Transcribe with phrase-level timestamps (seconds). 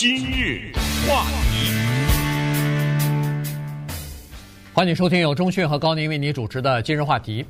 [0.00, 0.72] 今日
[1.06, 1.74] 话题，
[4.72, 7.44] 欢迎收听由钟讯和高宁为你主持的今日话题。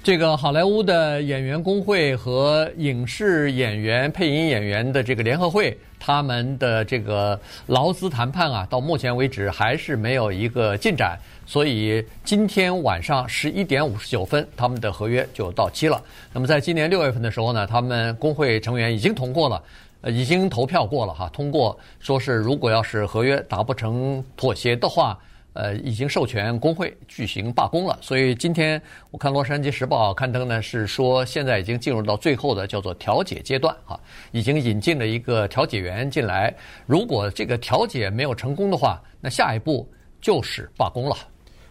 [0.00, 7.36] 这个好莱坞的演员工会和影视演员、配音演员的这个联合会，他们的这个
[7.66, 11.18] 劳资谈判啊，到目前为止还是没有一个进展。
[11.44, 16.00] 所以今天晚上十一点五十九分，他们的合约就到期了。
[16.32, 19.60] 那么在今年六月份的时候呢，他们工会成员已经通过了，
[20.04, 25.18] 呃，已经投票过了哈，通过说是如果要是合约达不成妥协的话。
[25.56, 33.96] 呃，已经授权工会举行罢工了，所以今天我看《洛杉矶时报》刊登呢，是说现在已经进入到最后的叫做调解阶段啊，
[34.32, 36.52] 已经引进了一个调解员进来。
[36.86, 39.88] 如果这个调解没有成功的话，那下一步
[40.20, 41.16] 就是罢工了。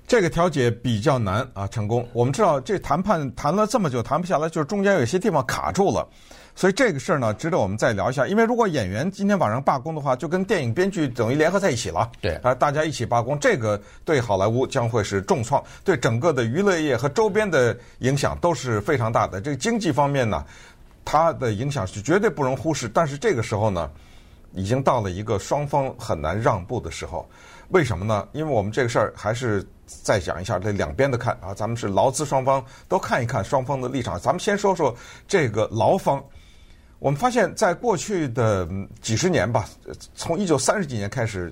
[0.08, 2.08] 这个调解比较难啊，成功。
[2.14, 6.08] 我们知道这谈判谈了这么久，谈不下来，就是中间有些地方卡住了。
[6.56, 8.28] 所以这个事儿呢，值得我们再聊一下。
[8.28, 12.10] 因为如果演员今天晚上罢工的话，就跟电影编剧等于联合在一起了。
[12.22, 19.42] 对啊，大家一起罢工，这个对好莱坞将会是重创，对整个的娱乐业和周边的影响都是非常大的。
[19.42, 20.46] 这个经济方面呢，
[21.04, 22.88] 它的影响是绝对不容忽视。
[22.88, 23.90] 但是这个时候呢，
[24.54, 27.28] 已经到了一个双方很难让步的时候。
[27.70, 28.28] 为什么呢？
[28.32, 34.20] 因为我们这个事儿还是再讲一下这两边的看啊，咱们是劳资双方都看一看双方的立场。
[34.20, 34.96] 咱们先说说
[35.28, 36.24] 这个劳方。
[37.04, 38.66] 我们发现，在过去的
[39.02, 39.68] 几十年吧，
[40.16, 41.52] 从一九三十几年开始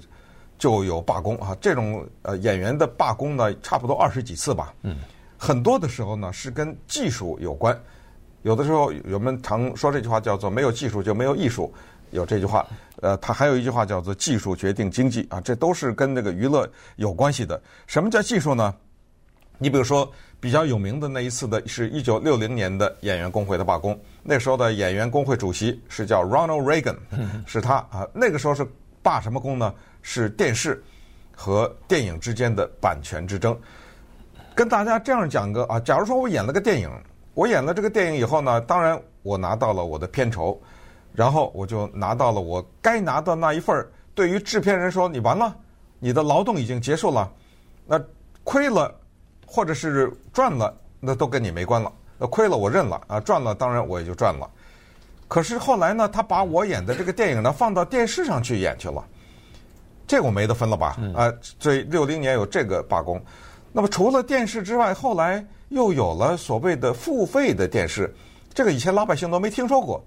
[0.57, 1.53] 就有罢工啊。
[1.59, 4.73] 这种呃演员的罢工呢，差不多二十几次吧。
[4.83, 4.95] 嗯，
[5.37, 7.77] 很多的时候呢是跟技术有关，
[8.43, 11.69] 有的时候我们常说这句话叫做“没有技术就没有艺术”，
[12.11, 12.65] 有这句话。
[13.01, 17.61] 呃，它还有一句话叫做“技术决定经济”啊，这都是跟那个娱乐有关系的。
[17.87, 18.73] 什么叫技术呢？
[19.57, 20.09] 你比如说。
[20.41, 26.97] 比较有名的那一次的是一九六零年的演员工会的罢工，那时候的演员工会主席是叫 Ronald Reagan，
[27.45, 28.07] 是他啊。
[28.11, 28.67] 那个时候是
[29.03, 29.71] 罢什么工呢？
[30.01, 30.83] 是电视
[31.35, 33.55] 和电影之间的版权之争。
[34.55, 36.89] 跟大家这样讲个啊，假如说我演了个电影，
[37.35, 40.59] 我演了这个电影以后呢，当然我拿到了我的片酬，
[41.13, 43.91] 然后我就拿到了我该拿的那一份儿。
[44.15, 45.55] 对于制片人说，你完了，
[45.99, 47.31] 你的劳动已经结束了，
[47.85, 48.03] 那
[48.43, 48.91] 亏了。
[49.53, 51.91] 或者是赚了，那都跟你没关了。
[52.17, 54.49] 那亏了我认了啊，赚了当然我也就赚了。
[55.27, 59.03] 可是后来呢，他把我演的这个电影呢放到电视上去演去了，
[60.07, 60.97] 这我没得分了吧？
[61.13, 61.29] 啊，
[61.59, 63.21] 所以六零年有这个罢工。
[63.73, 68.13] 那么除了电视之外，后来又有了所谓的付费的电视，
[68.53, 70.01] 这个以前老百姓都没听说过，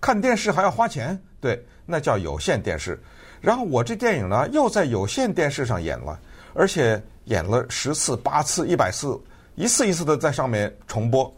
[0.00, 3.02] 看电视还要花钱，对，那叫有线电视。
[3.40, 6.16] 然后我这电影呢又在有线电视上演了，
[6.54, 7.02] 而且。
[7.24, 9.18] 演了十次、八次、一百次，
[9.54, 11.32] 一次一次的在上面重播，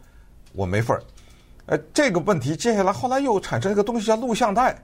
[0.52, 1.02] 我没份儿。
[1.66, 4.76] 呃，这个问题接下来后来又产生一个东西叫录像带。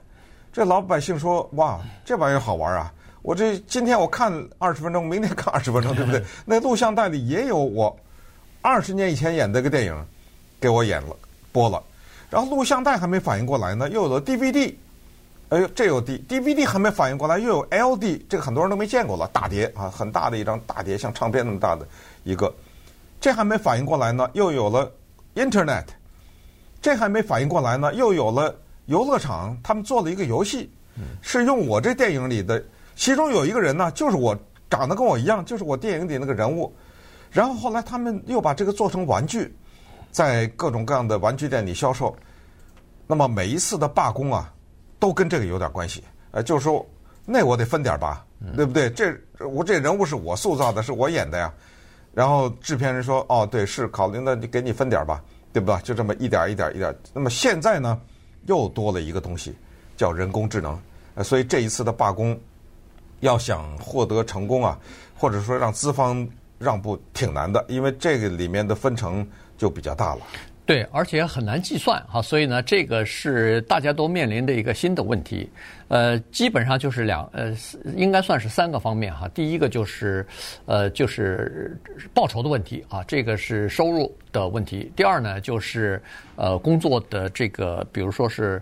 [0.51, 2.93] 这老百姓说：“哇，这玩意儿好玩啊！
[3.21, 6.23] 我这今天我看二十分钟，明天看二十分钟，对不对？
[6.45, 7.97] 那录像带里也有我
[8.61, 10.05] 二十年以前演的一个电影，
[10.59, 11.15] 给我演了
[11.51, 11.81] 播了。
[12.29, 14.75] 然后录像带还没反应过来呢，又有了 DVD。”
[15.53, 21.87] 哎呦，这有 D DVD 还没反应过来，又有 LD，这个很多人都没见过了，大碟啊，很大的一张大碟，像唱片那么大的
[22.23, 22.51] 一个，
[23.21, 24.91] 这还没反应过来呢，又有了
[25.35, 25.85] Internet，
[26.81, 28.55] 这还没反应过来呢，又有了
[28.87, 30.71] 游乐场，他们做了一个游戏，
[31.21, 32.63] 是用我这电影里的，
[32.95, 34.35] 其中有一个人呢，就是我
[34.71, 36.73] 长得跟我一样，就是我电影里那个人物，
[37.29, 39.55] 然后后来他们又把这个做成玩具，
[40.09, 42.17] 在各种各样的玩具店里销售，
[43.05, 44.51] 那么每一次的罢工啊。
[45.03, 46.85] 都跟这个有点关系，呃，就是说，
[47.25, 48.25] 那我得分点吧，
[48.55, 48.89] 对不对？
[48.89, 49.13] 这
[49.45, 51.53] 我这人物是我塑造的，是我演的呀。
[52.13, 55.21] 然后制片人说：“哦，对，是考虑的，你给你分点吧，
[55.51, 56.95] 对吧？”就这么一点一点一点。
[57.11, 57.99] 那么现在呢，
[58.45, 59.53] 又多了一个东西，
[59.97, 60.79] 叫人工智能。
[61.21, 62.39] 所以这一次的罢工，
[63.19, 64.79] 要想获得成功啊，
[65.17, 66.25] 或者说让资方
[66.57, 69.27] 让步，挺难的，因为这个里面的分成
[69.57, 70.21] 就比较大了。
[70.65, 75.49] 对，而且很难计算哈，所以呢，这个是大家都面临的一个新的问题。
[75.89, 77.53] 呃，基本上就是两呃，
[77.97, 79.27] 应该算是三个方面哈。
[79.33, 80.25] 第一个就是
[80.65, 81.77] 呃，就是
[82.13, 84.89] 报酬的问题啊，这个是收入的问题。
[84.95, 86.01] 第二呢，就是
[86.37, 88.61] 呃，工作的这个，比如说是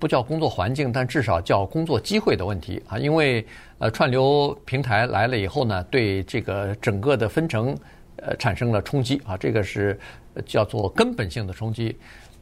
[0.00, 2.98] 不叫工作环境，但至少叫工作机会的问题啊。
[2.98, 3.46] 因为
[3.78, 7.74] 呃，串流平台来了以后呢，对这个整个的分成
[8.16, 9.98] 呃产生了冲击啊，这个是。
[10.44, 11.96] 叫做根本性的冲击，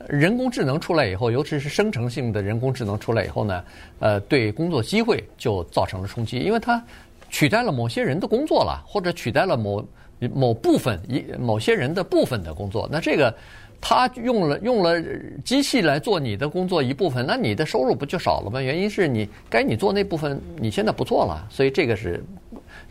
[0.09, 3.65] 人工智能出来以后，尤其是生成性的人工智能出来以后呢，
[4.01, 6.85] 呃，对工作机会就造成了冲击，因为它
[7.31, 9.87] 取代了某些人的工作了，或者取代了某
[10.35, 13.33] 某部分一某些人的部分的工作，那这个
[13.81, 15.01] 他用了用了
[15.45, 18.61] 机器来做你的工作一部分，那你的收入不就少了吗？
[18.61, 22.25] 原因是你该你做那部分你现在不做了，所以这个是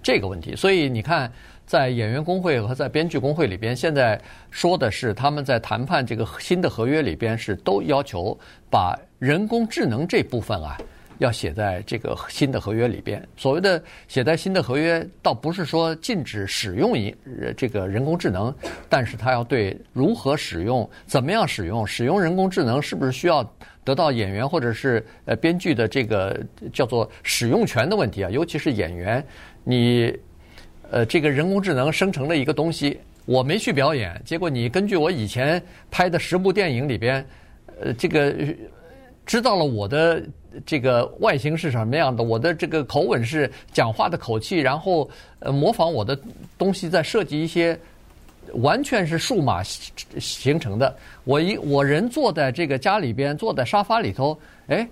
[0.01, 0.56] 这个问题。
[0.56, 1.29] 所以你看，
[1.65, 4.19] 在演员工会和在编剧工会里边，现在
[4.51, 8.38] 说的是他们在谈判这个新的合约里边是都要求
[8.69, 10.77] 把人工智能这部分啊。
[11.19, 13.25] 要写在这个新的合约里边。
[13.38, 17.15] 所谓的写在新的合约，倒不是说禁止使用一
[17.56, 18.54] 这个人工智能，
[18.89, 23.48] 但是他要对如何使用、怎么样使用、使用人工智能是不是需要
[23.86, 26.38] 得到演员或者是呃编剧的这个
[26.74, 28.30] 叫做使用权的问题啊？
[28.30, 29.24] 尤其是演员，
[29.63, 30.13] 你
[30.94, 37.25] 呃这个人工智能生成了一个东西，我没去表演，结果你根据我以前拍的十部电影里边，
[37.81, 38.34] 呃这个
[39.25, 40.22] 知道了我的。
[40.68, 42.24] 这个外形是什么样的？
[42.24, 45.10] 我的这个口吻是讲话的口气，然后
[45.40, 46.16] 呃模仿我的
[46.60, 47.75] 东西，再设计一些
[48.62, 49.63] 完全是数码
[50.19, 50.96] 形成的。
[51.24, 54.38] 我一我人坐在这个家里边，坐在沙发里头，
[54.68, 54.88] 哎，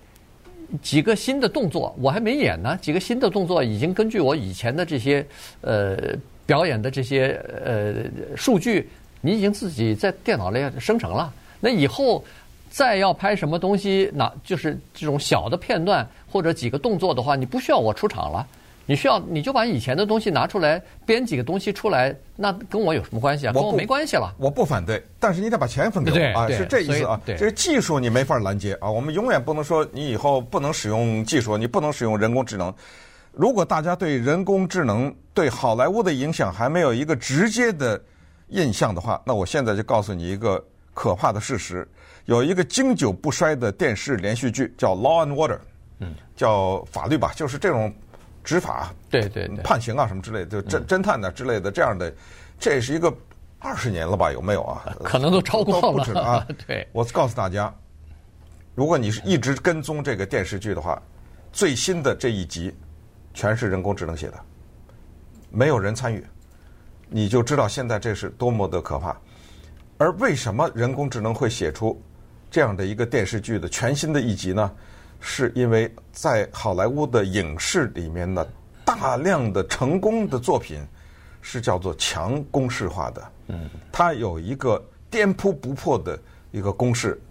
[0.81, 5.25] 几个新的动作我还没演呢，几个新的动作已经根据我以前的这些
[5.61, 5.97] 呃
[6.45, 7.95] 表演的这些呃
[8.35, 8.89] 数据，
[9.21, 11.33] 你已经自己在电脑里生成了。
[11.59, 12.23] 那以后。
[12.73, 18.47] 再要拍什么东西，那就是这种小的片段或者几个动作的话，你不需要我出场了，
[18.85, 23.53] 你需要你就把以前的东西拿出来编几个东西出来，那跟我有什么关系啊？
[23.53, 24.33] 跟我没关系了。
[24.37, 27.19] 我不反对，但是你得把钱分给我啊，是这意思啊。
[27.25, 32.73] 这个技术你没法拦截啊，我们永远不能说你以后不能使用技术，你不能使用人工智能。
[33.33, 38.01] 如果大家对人工智能对好莱坞的影响还没有一个直接的
[38.49, 40.61] 印象的话，那我现在就告诉你一个
[40.93, 41.87] 可怕的事实。
[42.25, 45.55] 有一个经久不衰的电视连续剧叫《Law and Order》，
[45.99, 47.91] 嗯，叫法律吧，就是这种
[48.43, 52.13] 执法、对对对判刑啊什么之类的，就侦侦探的之类的这样的，
[52.59, 53.13] 这是一个
[53.59, 54.31] 二十年了吧？
[54.31, 54.95] 有没有啊？
[55.03, 56.47] 可能都超过了，不止了啊！
[56.67, 57.73] 对，我告诉大家，
[58.75, 61.01] 如果你是一直跟踪这个电视剧的话，
[61.51, 62.73] 最新的这一集
[63.33, 64.39] 全是人工智能写的，
[65.49, 66.25] 没有人参与，
[67.09, 69.15] 你就知道现在这是多么的可怕。
[69.97, 72.01] 而为什么人工智能会写出？
[72.49, 74.69] 这样的一个电视剧的全新的一集呢，
[75.21, 78.45] 是因为在好莱坞的影视里面呢，
[78.83, 80.85] 大量的成功的作品
[81.41, 83.31] 是叫做强公式化的。
[83.47, 86.19] 嗯，它有一个颠扑不破的
[86.51, 87.21] 一个公式，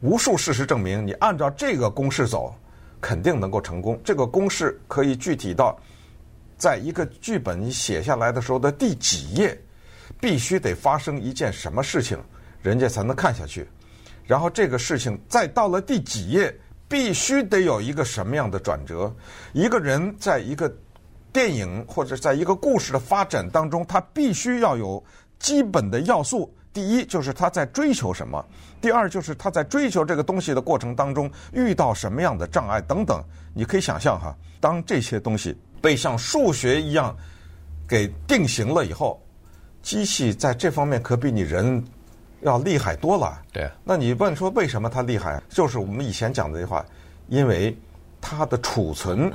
[0.00, 2.54] 无数事实证明，你按照这个公式走，
[3.00, 3.98] 肯定能够成功。
[4.04, 5.78] 这个公式可以具体到，
[6.56, 9.56] 在一个剧本你写下来的时候的第几页，
[10.20, 12.18] 必须得发生一件什么事情，
[12.62, 13.66] 人家才能看下去。
[14.26, 16.54] 然后这个事情再到了第几页，
[16.88, 19.14] 必须得有一个什么样的转折？
[19.52, 20.72] 一个人在一个
[21.32, 25.02] 电影或者在一个故事的发展当中，他必须要有
[25.38, 26.52] 基本的要素。
[26.72, 28.42] 第一就是他在追求什么；
[28.80, 33.22] 第二就是他在追求这个东西的过程当中遇到什么样的障碍等等。
[33.52, 37.16] 你可以想象哈，当这些东西被像数学一样
[37.86, 39.20] 给定型了以后，
[39.82, 41.84] 机器在这方面可比你人。
[42.40, 43.70] 要厉害多了，对。
[43.84, 45.42] 那你问说为什么它厉害？
[45.48, 46.84] 就是我们以前讲的这句话，
[47.28, 47.76] 因为
[48.20, 49.32] 它的储存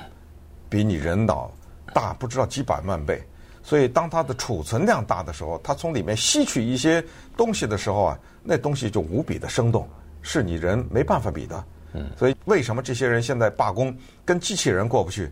[0.70, 1.52] 比你人脑
[1.94, 3.22] 大不知道几百万倍，
[3.62, 7.04] 所以当它的储存量大的时候，它从里面吸取一些
[7.36, 9.88] 东西的时候啊，那东西就无比的生动，
[10.22, 11.64] 是你人没办法比的。
[11.94, 12.10] 嗯。
[12.18, 15.32] 所以为什么这些人现在罢工，跟机器人过不去？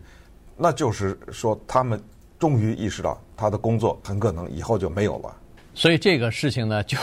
[0.56, 2.00] 那就是说他们
[2.38, 5.36] 终于意识到，他的工作很可能以后就没有了。
[5.74, 6.98] 所以这个事情呢， 就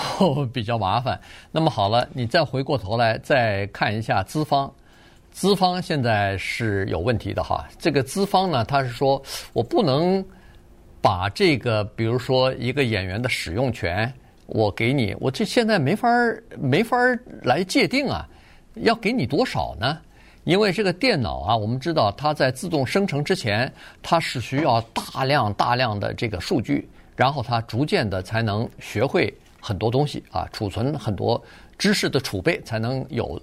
[0.54, 1.20] 比较麻烦。
[1.52, 4.72] 那么好了，你再回过头来再看一下资方，
[5.32, 7.68] 资方现在是有问题的哈。
[7.80, 9.22] 这个资方呢，他是说
[9.54, 10.24] 我不能
[11.02, 14.12] 把这个，比如说一个演员的使用权，
[14.46, 16.08] 我给你，我这现在没法
[16.60, 16.98] 没法
[17.42, 18.28] 来界定啊。
[18.76, 19.98] 要给你多少呢？
[20.46, 23.72] 因为这个电脑啊，我们知道它在自动生成之前，
[24.02, 26.88] 它是需要大量大量的这个数据。
[27.20, 31.44] 然后他逐渐的才能学会很多东西啊，储存很多
[31.78, 33.38] 知识的储备才能有。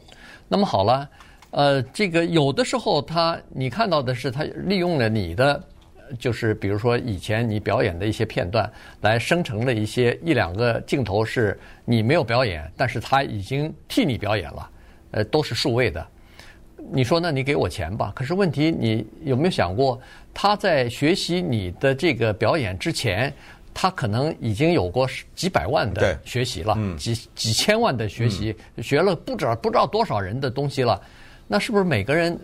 [0.49, 1.06] 那么好了，
[1.50, 5.62] 呃，这个有的时候他你看到的是他利用了你的，
[6.18, 8.66] 就是比如说以前你表演的一些片段
[9.02, 14.71] 来生成了一些一两个镜头是你没有表演，但是他已经替你表演了，
[15.11, 16.06] 呃，都是数位的。
[16.92, 18.11] 你说那你给我钱吧？
[18.14, 20.00] 可是问题你有没有想过，
[20.33, 23.30] 他在学习你的这个表演之前？
[23.78, 30.99] 他可能已经有过几百万的学习了，嗯、几几千万的学习，嗯、学了不知道不知道多少人的东西了，
[31.47, 32.40] 那是不是每个人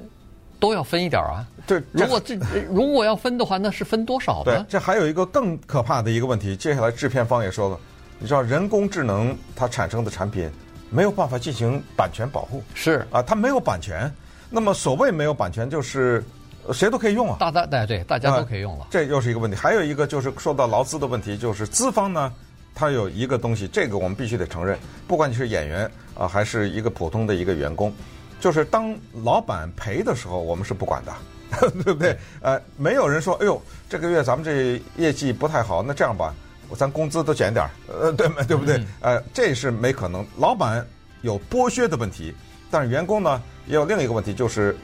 [0.61, 1.49] 都要分一点啊？
[1.67, 2.39] 对，如果这
[2.71, 4.59] 如果要分的话，那是分多少呢？
[4.59, 7.81] 对，这还有一个更可怕的一个问题，接下来制片方也说了，
[8.19, 10.51] 你知道人工智能它产生的产品
[10.91, 14.12] 没有办法进行版权保护，是啊，它没有版权。
[14.51, 16.23] 那么所谓没有版权，就是
[16.71, 18.87] 谁都可以用啊，大家对对，大家都可以用了。
[18.90, 19.57] 这又是一个问题。
[19.57, 22.33] 还有一个就是说到劳资的问题，就是资方呢，
[22.75, 24.78] 他有一个东西，这个我们必须得承认，
[25.09, 27.92] 不管你是演员啊，还是一个普通的一个员工，
[28.40, 31.12] 就是当老板赔的时候，我们是不管的，
[31.85, 32.16] 对不对？
[32.40, 36.35] 呃，没有人说，哎呦，这个月咱们这业绩不太好，那这样吧，
[36.76, 38.37] 咱工资都减点儿，呃，对吗？
[38.47, 38.83] 对不对？
[39.00, 40.25] 呃，这是没可能。
[40.38, 40.87] 老板
[41.23, 42.33] 有剥削的问题，
[42.71, 44.75] 但是员工呢，也有另一个问题，就是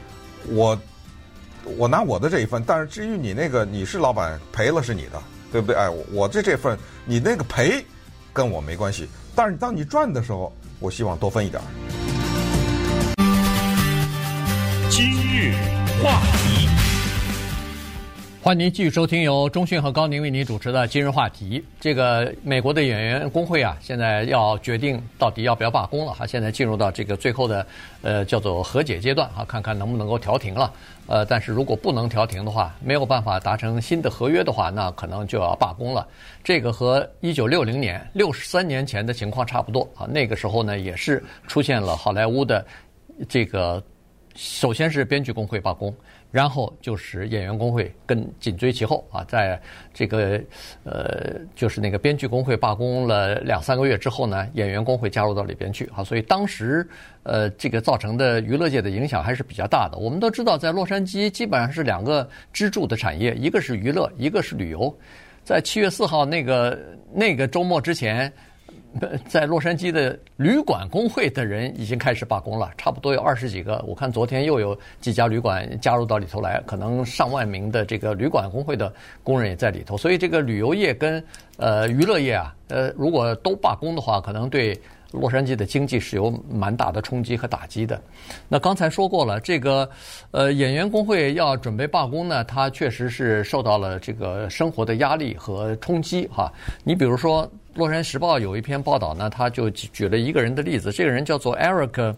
[0.49, 0.77] 我
[1.77, 5.21] 我拿我的这一份，但是至于你那个，你是老板赔了是你的。
[5.51, 5.75] 对不对？
[5.75, 7.83] 哎，我这这份，你那个赔，
[8.31, 9.09] 跟我没关系。
[9.33, 11.59] 但是当你赚的时候，我希望多分一点。
[14.91, 15.55] 今日
[16.03, 16.78] 话题。
[18.41, 21.61] 欢迎您继续收听由中讯和高宁为您主持的今日话题。
[21.77, 26.25] 这个美国的演员工会啊，现在要决定到底要不要罢工了哈。
[26.25, 27.67] 现在进入到这个最后的
[28.01, 30.71] 呃叫做和解阶段哈，看看能不能够调停了。
[31.05, 36.07] 呃，但是如果不能调停的话，没有办法达成新的合约的话，那可能就要罢工了。
[36.41, 40.07] 这个和一九六零年六十三年前的情况差不多啊。
[40.07, 42.65] 那个时候呢，也是出现了好莱坞的
[43.27, 43.83] 这个，
[44.39, 45.93] 首先是编剧工会罢工。
[46.31, 49.59] 然后就是演员工会跟紧追其后啊，在
[49.91, 50.39] 这个
[50.83, 56.87] 呃，就是那个编剧工会罢工了两三个月之后呢，演员工会加入到里边去啊，所以当时
[57.23, 59.97] 呃，这个造成的娱乐界的影响还是比较大的。
[59.97, 64.95] 我们都知道，在洛杉矶基本上是两个支柱的产业，一个是娱乐，一个是旅游。
[65.43, 66.79] 在七月四号那个
[67.11, 68.31] 那个周末之前。
[69.27, 73.83] 在洛杉矶的旅馆工会的人已经开始罢工了，差不多有二十几个。
[73.87, 78.91] 我看昨天又有几家旅馆加入到里头来，可能上万名的这个旅馆工会的
[79.23, 79.95] 工人也在里头。
[79.95, 81.23] 所以这个旅游业跟
[81.57, 84.75] 呃娱乐业啊，呃如果都罢工的话，可能对
[85.11, 88.01] 洛杉矶的经济是有蛮大的冲击和打击的。
[88.47, 89.89] 那刚才说过了，这个
[90.31, 96.51] 呃演员工会要准备罢工呢，他确实是受到了这个生活的压力和冲击哈。
[96.83, 97.49] 你比如说。
[97.81, 100.91] 《洛杉矶时报》有一篇报道呢，他就举了一个人的例子。
[100.91, 102.13] 这个人叫做 Eric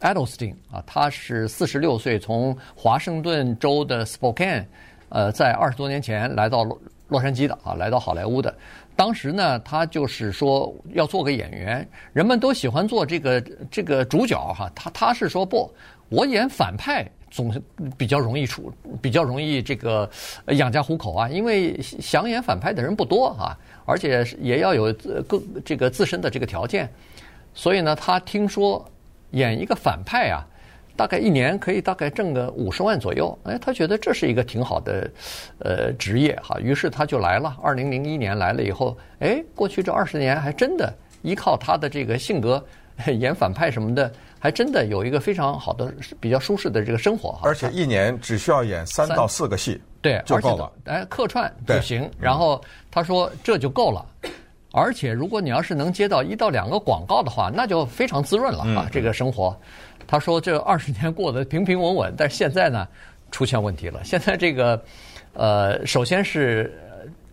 [0.00, 4.66] Edelstein 啊，他是四十六岁，从华盛顿州的 Spokane，
[5.08, 8.54] 呃，在二十多年前来到洛洛杉矶的啊，来到好莱坞的。
[8.96, 15.70] 当时呢，他就是说要做个演员，人们都喜欢做这个这个主角哈，他他是说不，
[16.08, 17.06] 我演反派。
[17.28, 17.60] 总是
[17.98, 18.72] 比较容易出，
[19.02, 20.08] 比较容易这个
[20.52, 24.90] 养家糊口啊，因为想演反派的人不多啊，而且也要有
[25.26, 26.88] 各这个自身的这个条件，
[27.52, 28.82] 所以呢，他听说
[29.32, 30.46] 演一个反派啊，
[30.96, 35.10] 大概一年可以大概挣个五十万左右，哎，他觉得这是一个挺好的
[35.58, 37.56] 呃职业哈，于是他就来了。
[37.62, 42.64] 二零零一年来了以后，哎，过去这二十年还真的依靠他的这个性格
[43.18, 44.10] 演反派什么的。
[44.38, 50.70] 还真的有一个非常好的、比较舒适的这个生活哈，而且一年只需要演三到四个戏，对，就够了。
[50.84, 52.08] 哎，客串就行。
[52.20, 54.06] 然后他说这就够了，
[54.72, 59.58] 而且如果你要是能接到一到两个广告的话，那就非常滋润了啊，这个生活。
[60.06, 62.86] 他说这二十年过得平平稳稳，但是现在呢
[63.30, 64.02] 出现问题了。
[64.04, 64.82] 现在这个
[65.32, 66.72] 呃，首先是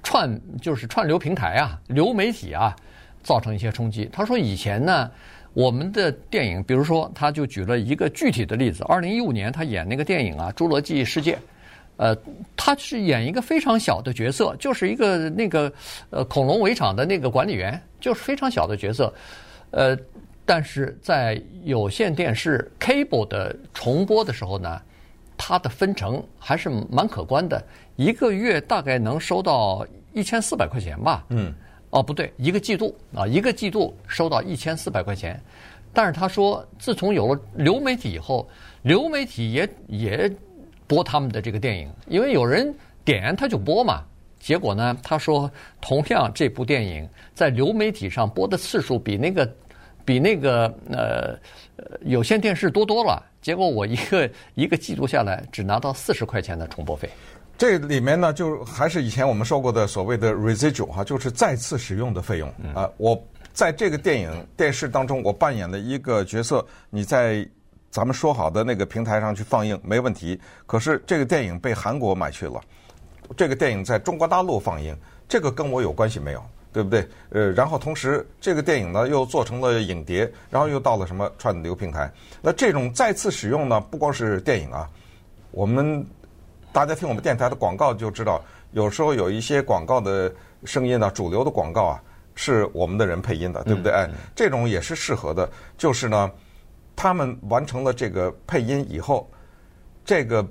[0.04, 2.76] 串就是串流平台啊、流媒体啊，
[3.24, 4.10] 造成一些冲击。
[4.12, 5.10] 他说以前呢。
[5.56, 8.84] 我们的电影，比如说，他就举了一个具体的例子。
[8.88, 11.36] 二零一五年，他演那个电影啊，《侏罗纪世界》，
[11.98, 12.18] 呃，
[12.58, 15.72] 他是演一个非常小的角色，就是一个那个
[16.10, 19.14] 呃恐龙围场的那个管理员，就是非常小的角色。
[19.70, 19.96] 呃，
[20.46, 24.82] 但是在有线电视 cable 的重播的时候呢，
[25.38, 27.64] 它的分成还是蛮可观的，
[27.96, 31.26] 一个月大概能收到一千四百块钱吧。
[31.30, 31.54] 嗯。
[31.92, 35.40] 哦，不对，一个季度啊，一个季度收到一千四百块钱，
[35.94, 38.50] 但是他说，自从有了流媒体以后，
[38.82, 40.32] 流媒体也也
[40.88, 42.74] 播他们的这个电影，因为有人
[43.06, 44.04] 点他就播嘛。
[44.40, 49.46] 结果呢，他说，同样这部电影在流媒体上播的次数比那个
[50.06, 51.38] 比那个呃
[52.02, 53.24] 有线电视多多了。
[53.42, 57.10] 结果我一个一个季度下来只拿到四十块钱的重播费。
[57.58, 62.90] 这里面呢，就还是以前我们说过的所谓的 residual 哈，就是再次使用的费用啊。
[62.98, 63.22] 我
[63.54, 67.48] 在这个电影电视当中，我扮演了一个角色，你在
[67.92, 70.40] 咱们说好的那个平台上去放映没问题。
[70.66, 72.60] 可是这个电影被韩国买去了，
[73.38, 76.44] 这个电影在中国大陆放映，这个跟我有关系没有？
[76.74, 77.08] 对不对？
[77.30, 82.12] 呃，然后同时这个电影呢又做成了影碟，然后又到了什么串流平台。
[82.42, 84.90] 那这种再次使用呢，不光是电影啊，
[85.52, 86.06] 我们。
[86.74, 90.34] 大家听我们电台的广告就知道，有时候有一些广告的
[90.66, 92.02] 声音呢，主流的广告啊，
[92.34, 93.92] 是我们的人配音的，对不对？
[93.92, 95.48] 哎，这种也是适合的。
[95.78, 96.32] 就是呢，
[96.96, 99.30] 他们完成了这个配音以后，
[100.04, 100.44] 这个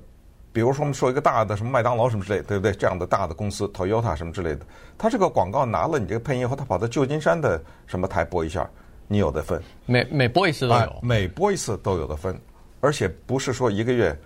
[0.52, 2.72] 比如说我们说一个大的什么麦当劳什么之类，对不对？
[2.72, 4.60] 这样的大的公司，Toyota 什么之类的，
[4.98, 8.68] 他这个广告拿了你这个配音以后，他跑到旧金山的什么台播一下，
[9.08, 9.62] 你有的分。
[9.86, 12.38] 每每播一次都有，每播一次都有的分，
[12.80, 14.16] 而且不是说一个月。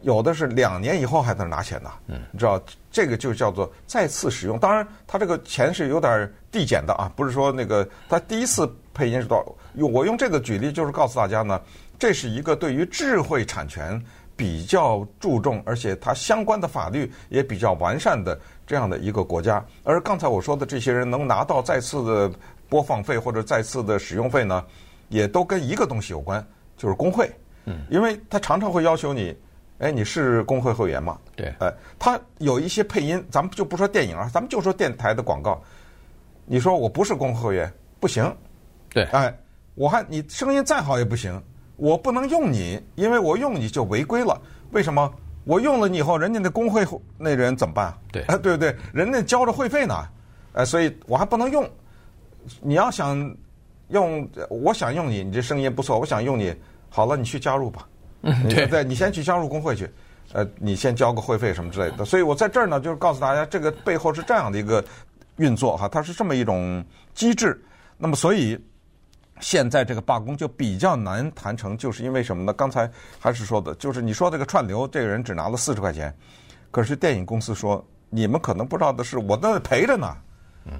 [0.00, 4.58] 有的是两年以后还在那拿钱呢，嗯，你知道这个就叫做再次使用。
[4.58, 9.44] 当然，他这个钱是有点递减的啊，不是说那个他第一次配音是多少。
[9.74, 11.60] 用我用这个举例，就是告诉大家呢，
[12.00, 14.02] 这是一个对于智慧产权
[14.36, 19.64] 比较注重，而且它相关的法律也比较完善的这样的一个国家。
[19.84, 22.32] 而刚才我说的这些人能拿到再次的
[22.68, 24.64] 播放费或者再次的使用费呢，
[25.08, 26.44] 也都跟一个东西有关，
[26.76, 27.30] 就是工会。
[27.64, 29.36] 嗯，因为他常常会要求你。
[29.78, 31.18] 哎，你是工会会员吗？
[31.34, 35.60] 对，哎，他有一些配音，咱们就不说电影啊，咱们就说电台的广告。
[36.44, 38.32] 你说我不是工会会员，不行。
[38.90, 39.36] 对，哎，
[39.74, 41.42] 我还你声音再好也不行，
[41.76, 44.40] 我不能用你，因为我用你就违规了。
[44.70, 45.12] 为什么？
[45.44, 46.86] 我用了你以后，人家那工会
[47.18, 47.92] 那人怎么办？
[48.12, 48.74] 对，啊， 对不对？
[48.92, 49.94] 人家交着会费呢，
[50.52, 51.68] 呃，所以我还不能用。
[52.60, 53.36] 你要想
[53.88, 56.54] 用，我想用你，你这声音不错，我想用你，
[56.88, 57.88] 好了，你去加入吧。
[58.22, 59.90] 嗯，对对，你先去加入工会去，
[60.32, 62.04] 呃，你先交个会费什么之类的。
[62.04, 64.84] 所以我在这儿呢，就是告诉大家，这个背后是这样的一个
[65.38, 67.60] 运作哈，它是这么一种机制。
[67.98, 68.56] 那么，所以
[69.42, 72.52] 现在这个罢工就比较难谈成，就是因为什么呢？
[72.54, 76.14] 刚才还是说的，就是你说这个串流，这个人只拿了四十块钱，
[76.70, 80.16] 可是电影公司说，你们可能不知道的是，我那赔着呢，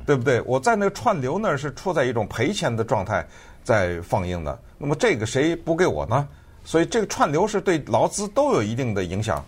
[0.06, 0.40] 对不对？
[0.42, 3.26] 我在那个串流那儿是处在一种赔钱的状态
[3.62, 4.58] 在放映的。
[4.78, 6.26] 那么这个谁补给我呢？
[6.64, 9.44] 所以这个串流是对劳资都有一定的影响，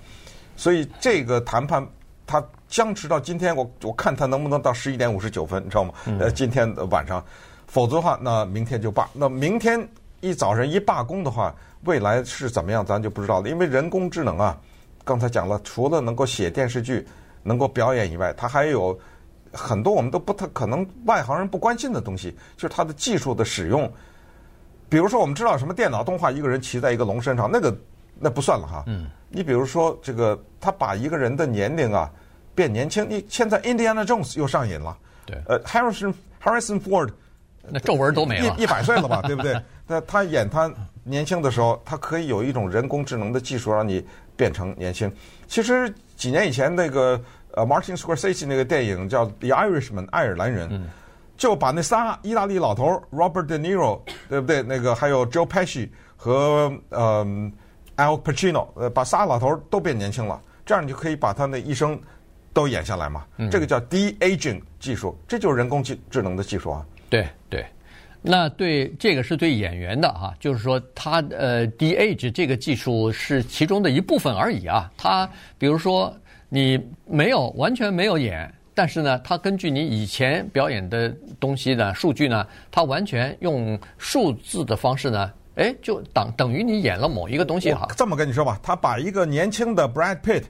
[0.57, 1.87] 所以这个谈判
[2.27, 5.95] 它僵持到今天，我我看它能不能到十一点五十九分，你知道吗？
[6.19, 7.25] 呃，今天晚上，
[7.75, 9.11] 否则的话，那明天就罢。
[9.13, 9.89] 那明天
[10.21, 11.53] 一早上一罢工的话，
[11.83, 13.49] 未来是怎么样，咱就不知道了。
[13.49, 14.57] 因为人工智能啊，
[15.03, 17.05] 刚才讲了，除了能够写电视剧、
[17.43, 18.97] 能够表演以外，它还有
[19.53, 23.93] 很多我们都不太可能外行人不关心的东西，就是它的技术的使用。
[24.89, 27.77] 比如说，我们知道什么电脑动画，一个人骑在一个龙身上，那个
[28.21, 28.85] 那不算了哈。
[28.87, 29.11] 嗯。
[29.29, 32.09] 你比如说，这个他把一个人的年龄啊
[32.55, 34.97] 变年轻，你现在 Indiana Jones 又上瘾了。
[35.27, 35.37] 对。
[35.49, 37.09] 呃，Harrison Harrison Ford，
[37.69, 38.55] 那皱纹都没了。
[38.59, 39.61] 一一百岁了吧，对不对？
[39.87, 40.73] 那他演他
[41.03, 44.05] 年轻的时候，他可以有一种人工智能的技术让你
[44.37, 45.11] 变成年轻。
[45.47, 47.21] 其实几年以前那个
[47.53, 50.69] 呃 Martin Scorsese 那个电影叫《The Irishman》爱尔兰人。
[50.71, 50.89] 嗯。
[51.37, 53.99] 就把那仨意大利老头 Robert De Niro，
[54.29, 54.63] 对不对？
[54.63, 57.27] 那个还有 Joe Pesci 和呃
[57.97, 62.01] Al Pacino，呃，把仨老头都变年轻了，这样你就可以把他那一生
[62.55, 63.27] 都演下来嘛。
[63.37, 66.87] 嗯、这个叫 de-aging 技术，这就是人工智智能的技术啊。
[67.11, 67.67] 对对，
[68.23, 74.91] 那对这个是对演员的哈，就是说他呃 de-age 这个技术是其中的一部分而已啊。
[74.97, 76.17] 他比如说
[76.49, 78.51] 你没有完全没有演。
[78.77, 87.87] 但是呢，它根据你以前表演的东西呢，数据呢，它完全用数字的方式呢，哎，就等等于你演了某一个东西哈。
[87.97, 90.43] 这么跟你说吧，他把一个年轻的 Brad Pitt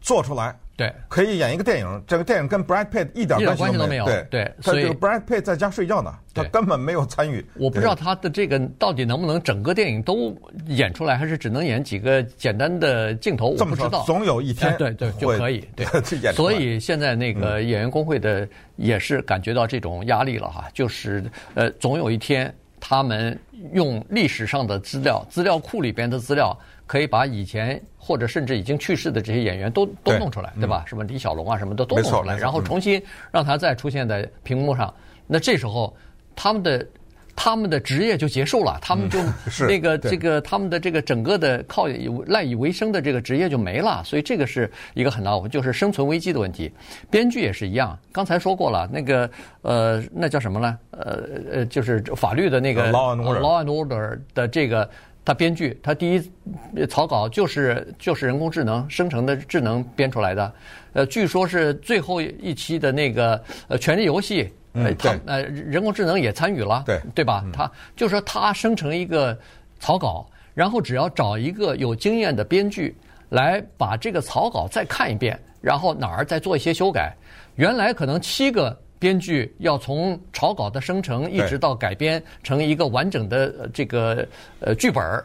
[0.00, 0.56] 做出来。
[0.76, 2.04] 对，可以演一个电影。
[2.06, 4.04] 这个电影跟 Brad Pitt 一点关系都没有。
[4.04, 7.44] 对对，所以 Brad Pitt 在家睡觉呢，他根本没有参与。
[7.54, 13.50] 我不知道他的这个到底能不能整个电影都演出来，还是只能演几个简单的镜头？
[13.58, 14.02] 我不知道。
[14.04, 15.64] 总有一天，对对就可以。
[15.76, 15.86] 对，
[16.34, 21.22] 所以现在那个演员工会的也是感觉到这种压力了哈，就是
[21.54, 23.38] 呃，总有一天他们
[23.72, 26.58] 用历史上的资料、资料库里边的资料。
[26.86, 30.84] 可以把以前或者甚至已经去世的这些演员都都弄出来，对吧？
[30.86, 34.92] 什么李小龙啊，什么的都弄出来，然后重新让他再出现在屏幕上。
[35.26, 35.96] 那这时候
[36.36, 36.86] 他们的
[37.34, 39.18] 他们的职业就结束了， 他们就
[39.66, 41.86] 那个这个他们的这个整个的靠
[42.26, 44.04] 赖以为生的这个职业就没了。
[44.04, 46.70] 所以这个是一个很大，就是生存危机的问题。
[47.10, 49.28] 编剧也是一样，刚才说过了，那个
[49.62, 50.78] 呃，那叫什么呢？
[50.90, 54.88] 呃呃，就是法律的那个 Law and Order，Law and Order 的这个。
[55.24, 60.52] 他编剧，他第一草稿就是就是人工智能生成的智能编出来的，
[60.92, 67.42] 呃，据说是最后一期的那个呃《权力游戏》，呃，他呃人工智能也参与了，对对吧？
[67.52, 69.38] 他就说他生成一个
[69.80, 72.94] 草稿，然后只要找一个有经验的编剧
[73.30, 77.16] 来把这个草稿再看一遍，然后哪儿再做一些修改，
[77.54, 78.78] 原来可能七个。
[79.04, 84.26] 编剧要从草稿的生成一直到改编成一个完整的这个
[84.60, 85.22] 呃剧本，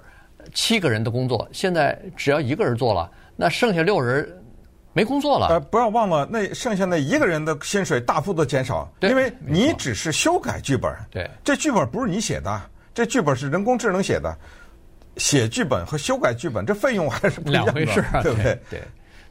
[0.54, 4.30] 七个人的工作，现在只要一个人做了，那剩下六人
[4.92, 5.48] 没工作了。
[5.48, 10.94] 呃，不要忘了，那剩下那一个人的薪水大幅度减少，因为你只是修改剧本。
[11.10, 12.62] 对，这剧本不是你写的，
[12.94, 14.38] 这剧本是人工智能写的。
[15.16, 18.60] 写剧本和修改剧本，这费用还是不一样的，两回事啊，对不对？
[18.70, 18.82] 对，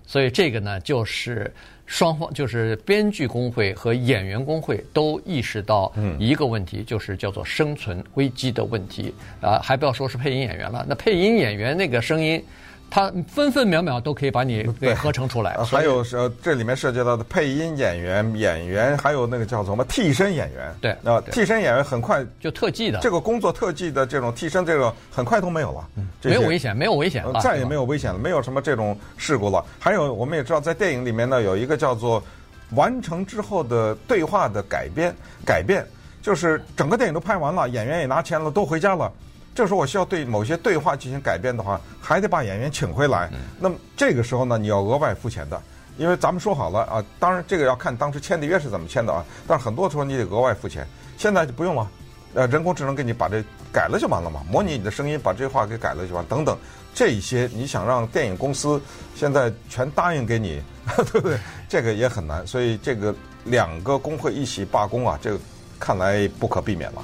[0.08, 1.52] 所以这个呢，就是
[1.84, 12.42] 双方，就是编剧工会和演员工会都意识到一个问题，就是叫做生存危机的问题啊，还不要说是配音演员了，那配音演员那个声音。
[12.90, 15.56] 他分分秒秒都可以把你给合成出来。
[15.64, 20.74] 还有是这里面涉及到的配音演员、演员，还有那个叫做什么替身演员。
[20.80, 25.86] 对啊，替身演员很快就特技的这个工作，特技的这种替身，这个很快都没有了，
[26.22, 29.64] 没有危险，没有危险了，再也没有危险了，没有什么这种事故了。
[29.78, 32.22] 还有我们也知道，在电影里面呢，有一个叫做
[32.70, 35.86] 完成之后的对话的改编，改变
[36.22, 39.12] 就是整个电影都拍完了，演员也拿钱了，都回家了。
[39.58, 43.28] 这时候我需要对某些对话进行改变的话，还得把演员请回来。
[43.58, 45.60] 那么这个时候呢，你要额外付钱的，
[45.96, 49.24] 因为咱们说好了啊，当然这个要看当时签的约是怎么签的啊。
[49.48, 51.90] 但是很多时候你得额外付钱，现在就不用了，
[52.34, 53.42] 呃，人工智能给你把这
[53.72, 56.24] 改了就完了嘛，模拟你的声音，把这话给改了就完。
[56.26, 56.56] 等等，
[56.94, 58.80] 这一些你想让电影公司
[59.16, 60.62] 现在全答应给你，
[61.10, 61.36] 对不对？
[61.68, 62.46] 这个也很难。
[62.46, 65.38] 所以这个两个工会一起罢工啊，这个
[65.80, 67.02] 看来不可避免了。